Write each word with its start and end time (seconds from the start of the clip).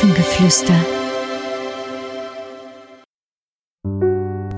Elfengeflüster. 0.00 0.80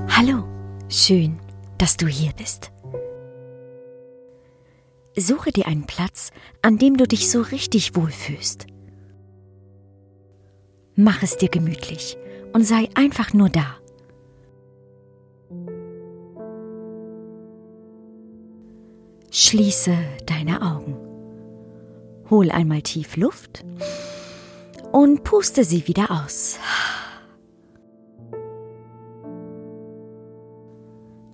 Hallo, 0.08 0.44
schön, 0.88 1.40
dass 1.78 1.96
du 1.96 2.06
hier 2.06 2.30
bist. 2.38 2.70
Suche 5.16 5.50
dir 5.50 5.66
einen 5.66 5.84
Platz, 5.88 6.30
an 6.62 6.78
dem 6.78 6.96
du 6.96 7.08
dich 7.08 7.28
so 7.28 7.40
richtig 7.40 7.96
wohlfühlst. 7.96 8.68
Mach 10.94 11.24
es 11.24 11.36
dir 11.38 11.48
gemütlich 11.48 12.16
und 12.52 12.62
sei 12.62 12.88
einfach 12.94 13.32
nur 13.32 13.48
da. 13.48 13.78
Schließe 19.32 19.96
deine 20.24 20.62
Augen. 20.62 20.96
Hol 22.30 22.52
einmal 22.52 22.82
tief 22.82 23.16
Luft 23.16 23.64
und 24.92 25.24
puste 25.24 25.64
sie 25.64 25.88
wieder 25.88 26.10
aus. 26.10 26.58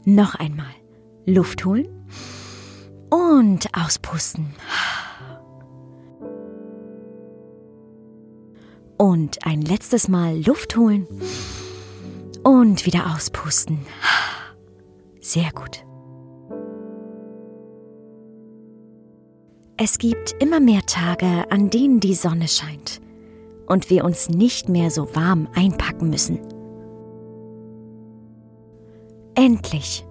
Noch 0.04 0.36
einmal 0.36 0.74
Luft 1.26 1.64
holen 1.66 1.88
und 3.10 3.68
auspusten. 3.74 4.54
Und 8.96 9.46
ein 9.46 9.62
letztes 9.62 10.08
Mal 10.08 10.42
Luft 10.44 10.76
holen 10.76 11.06
und 12.42 12.86
wieder 12.86 13.14
auspusten. 13.14 13.80
Sehr 15.20 15.50
gut. 15.52 15.84
Es 19.76 19.98
gibt 19.98 20.34
immer 20.40 20.58
mehr 20.58 20.82
Tage, 20.86 21.44
an 21.50 21.70
denen 21.70 22.00
die 22.00 22.14
Sonne 22.14 22.48
scheint 22.48 23.00
und 23.68 23.90
wir 23.90 24.04
uns 24.04 24.28
nicht 24.28 24.68
mehr 24.68 24.90
so 24.90 25.14
warm 25.14 25.48
einpacken 25.54 26.10
müssen. 26.10 26.38
Endlich, 29.34 30.04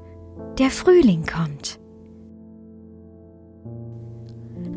der 0.57 0.69
Frühling 0.69 1.25
kommt. 1.25 1.79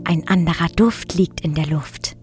Ein 0.05 0.27
anderer 0.27 0.69
Duft 0.75 1.15
liegt 1.15 1.43
in 1.43 1.55
der 1.55 1.67
Luft. 1.67 2.17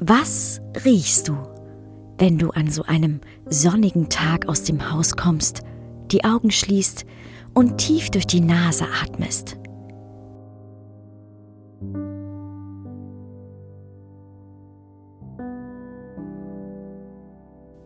Was 0.00 0.60
riechst 0.84 1.28
du, 1.28 1.36
wenn 2.18 2.38
du 2.38 2.50
an 2.50 2.70
so 2.70 2.82
einem 2.82 3.20
sonnigen 3.46 4.08
Tag 4.08 4.48
aus 4.48 4.62
dem 4.62 4.92
Haus 4.92 5.16
kommst, 5.16 5.62
die 6.10 6.24
Augen 6.24 6.50
schließt 6.50 7.04
und 7.54 7.78
tief 7.78 8.10
durch 8.10 8.26
die 8.26 8.40
Nase 8.40 8.86
atmest? 9.02 9.57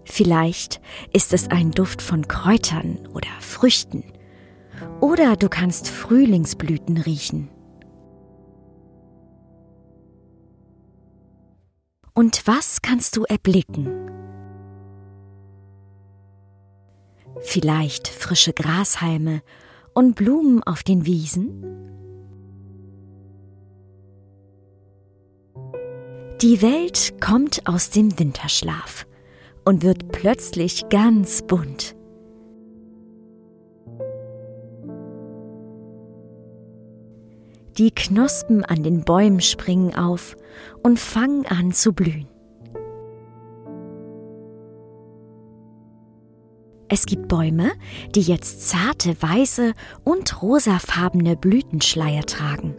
Vielleicht 0.05 0.81
ist 1.12 1.33
es 1.33 1.48
ein 1.48 1.70
Duft 1.70 2.03
von 2.03 2.27
Kräutern 2.27 3.06
oder 3.14 3.31
Früchten. 3.41 4.05
Oder 5.00 5.36
du 5.36 5.48
kannst 5.48 5.89
Frühlingsblüten 5.89 6.98
riechen. 6.98 7.48
Und 12.14 12.47
was 12.47 12.83
kannst 12.83 13.17
du 13.17 13.25
erblicken? 13.25 14.11
Vielleicht 17.41 18.09
frische 18.09 18.53
Grashalme 18.53 19.42
und 19.94 20.14
Blumen 20.14 20.62
auf 20.62 20.83
den 20.83 21.06
Wiesen? 21.06 21.64
Die 26.42 26.61
Welt 26.61 27.20
kommt 27.20 27.66
aus 27.66 27.91
dem 27.91 28.19
Winterschlaf 28.19 29.06
und 29.65 29.83
wird 29.83 30.11
plötzlich 30.12 30.89
ganz 30.89 31.43
bunt. 31.43 31.95
Die 37.78 37.91
Knospen 37.91 38.65
an 38.65 38.83
den 38.83 39.03
Bäumen 39.03 39.41
springen 39.41 39.95
auf 39.95 40.37
und 40.83 40.99
fangen 40.99 41.47
an 41.47 41.72
zu 41.72 41.93
blühen. 41.93 42.28
Es 46.89 47.06
gibt 47.06 47.28
Bäume, 47.28 47.72
die 48.15 48.21
jetzt 48.21 48.69
zarte 48.69 49.17
weiße 49.22 49.72
und 50.05 50.43
rosafarbene 50.43 51.37
Blütenschleier 51.37 52.25
tragen. 52.25 52.75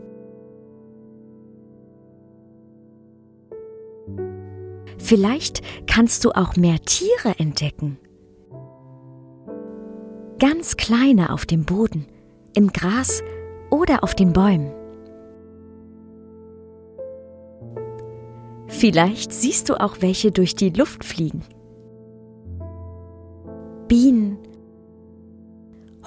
Vielleicht 5.13 5.61
kannst 5.85 6.25
du 6.25 6.31
auch 6.31 6.55
mehr 6.55 6.79
Tiere 6.79 7.37
entdecken. 7.37 7.99
Ganz 10.39 10.75
kleine 10.75 11.31
auf 11.31 11.45
dem 11.45 11.65
Boden, 11.65 12.07
im 12.55 12.73
Gras 12.73 13.21
oder 13.69 14.03
auf 14.03 14.15
den 14.15 14.33
Bäumen. 14.33 14.73
Vielleicht 18.65 19.31
siehst 19.31 19.69
du 19.69 19.79
auch 19.79 19.97
welche 19.99 20.31
durch 20.31 20.55
die 20.55 20.71
Luft 20.71 21.03
fliegen. 21.03 21.43
Bienen, 23.87 24.39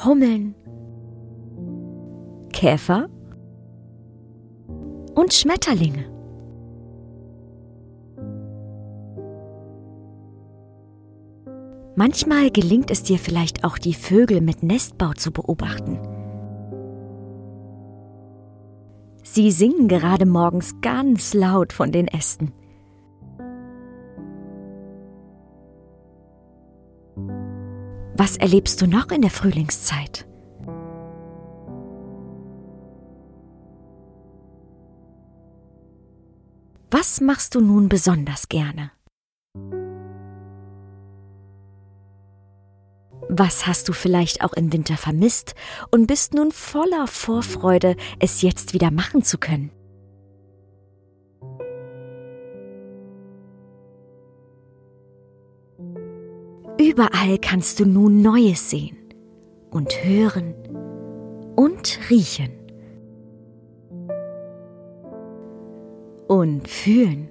Hummeln, 0.05 0.57
Käfer 2.53 3.09
und 5.15 5.33
Schmetterlinge. 5.33 6.16
Manchmal 11.99 12.51
gelingt 12.51 12.91
es 12.91 13.03
dir 13.03 13.19
vielleicht 13.19 13.65
auch, 13.65 13.79
die 13.79 13.95
Vögel 13.95 14.43
mit 14.43 14.63
Nestbau 14.63 15.15
zu 15.15 15.33
beobachten. 15.33 15.99
Sie 19.23 19.51
singen 19.51 19.89
gerade 19.89 20.27
morgens 20.27 20.75
ganz 20.83 21.33
laut 21.33 21.73
von 21.73 21.93
den 21.93 22.07
Ästen. 22.07 22.53
Was 28.15 28.37
erlebst 28.37 28.83
du 28.83 28.87
noch 28.87 29.11
in 29.11 29.23
der 29.23 29.31
Frühlingszeit? 29.31 30.27
Was 36.91 37.23
machst 37.23 37.55
du 37.55 37.61
nun 37.61 37.89
besonders 37.89 38.51
gerne? 38.51 38.91
Was 43.29 43.67
hast 43.67 43.89
du 43.89 43.93
vielleicht 43.93 44.43
auch 44.43 44.53
im 44.53 44.73
Winter 44.73 44.97
vermisst 44.97 45.55
und 45.91 46.07
bist 46.07 46.35
nun 46.35 46.53
voller 46.53 47.07
Vorfreude, 47.07 47.97
es 48.21 48.43
jetzt 48.43 48.73
wieder 48.73 48.91
machen 48.91 49.23
zu 49.23 49.39
können? 49.39 49.71
Überall 56.79 57.39
kannst 57.39 57.81
du 57.81 57.87
nun 57.87 58.23
Neues 58.23 58.71
sehen 58.71 58.97
und 59.71 60.05
hören 60.05 60.55
und 61.57 61.99
riechen 62.11 62.53
und 66.29 66.69
fühlen 66.69 67.29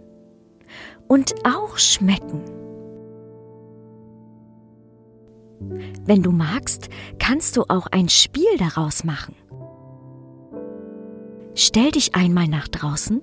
und 1.07 1.35
auch 1.45 1.78
schmecken. 1.78 2.64
Wenn 5.59 6.21
du 6.21 6.31
magst, 6.31 6.89
kannst 7.19 7.57
du 7.57 7.63
auch 7.63 7.88
ein 7.88 8.09
Spiel 8.09 8.57
daraus 8.57 9.03
machen. 9.03 9.35
Stell 11.55 11.91
dich 11.91 12.16
einmal 12.16 12.47
nach 12.49 12.67
draußen 12.67 13.22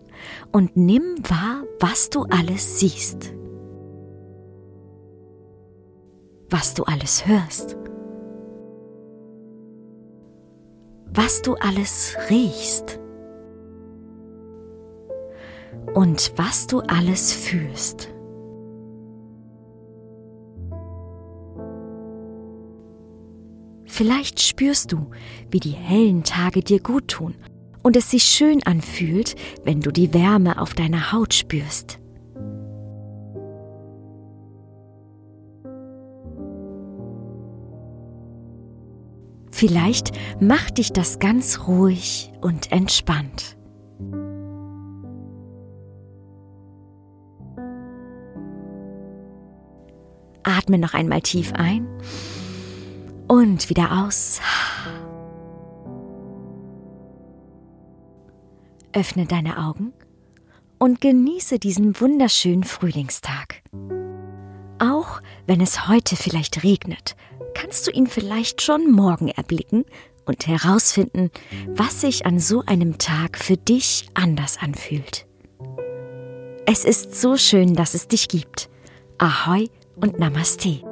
und 0.52 0.76
nimm 0.76 1.02
wahr, 1.28 1.64
was 1.80 2.08
du 2.08 2.22
alles 2.24 2.80
siehst. 2.80 3.34
Was 6.48 6.72
du 6.72 6.84
alles 6.84 7.26
hörst. 7.26 7.76
Was 11.14 11.42
du 11.42 11.54
alles 11.56 12.16
riechst. 12.30 12.98
Und 15.94 16.32
was 16.36 16.66
du 16.66 16.80
alles 16.80 17.34
fühlst. 17.34 18.11
Vielleicht 24.02 24.40
spürst 24.40 24.90
du, 24.90 25.12
wie 25.52 25.60
die 25.60 25.70
hellen 25.70 26.24
Tage 26.24 26.60
dir 26.60 26.80
gut 26.80 27.06
tun 27.06 27.36
und 27.84 27.94
es 27.94 28.10
sich 28.10 28.24
schön 28.24 28.60
anfühlt, 28.64 29.36
wenn 29.62 29.80
du 29.80 29.92
die 29.92 30.12
Wärme 30.12 30.60
auf 30.60 30.74
deiner 30.74 31.12
Haut 31.12 31.32
spürst. 31.34 32.00
Vielleicht 39.52 40.10
macht 40.40 40.78
dich 40.78 40.92
das 40.92 41.20
ganz 41.20 41.68
ruhig 41.68 42.32
und 42.40 42.72
entspannt. 42.72 43.56
Atme 50.42 50.78
noch 50.78 50.94
einmal 50.94 51.20
tief 51.20 51.52
ein 51.52 51.86
und 53.32 53.70
wieder 53.70 54.04
aus. 54.04 54.42
Öffne 58.92 59.24
deine 59.24 59.56
Augen 59.56 59.94
und 60.78 61.00
genieße 61.00 61.58
diesen 61.58 61.98
wunderschönen 61.98 62.62
Frühlingstag. 62.62 63.62
Auch 64.78 65.22
wenn 65.46 65.62
es 65.62 65.88
heute 65.88 66.14
vielleicht 66.14 66.62
regnet, 66.62 67.16
kannst 67.54 67.86
du 67.86 67.90
ihn 67.90 68.06
vielleicht 68.06 68.60
schon 68.60 68.92
morgen 68.92 69.28
erblicken 69.28 69.86
und 70.26 70.46
herausfinden, 70.46 71.30
was 71.68 72.02
sich 72.02 72.26
an 72.26 72.38
so 72.38 72.62
einem 72.66 72.98
Tag 72.98 73.38
für 73.38 73.56
dich 73.56 74.10
anders 74.12 74.58
anfühlt. 74.60 75.26
Es 76.66 76.84
ist 76.84 77.18
so 77.18 77.38
schön, 77.38 77.74
dass 77.76 77.94
es 77.94 78.08
dich 78.08 78.28
gibt. 78.28 78.68
Ahoi 79.16 79.70
und 79.96 80.18
Namaste. 80.18 80.91